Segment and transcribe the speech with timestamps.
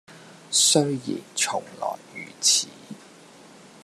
[0.49, 0.97] 雖然
[1.35, 2.67] 從來如此，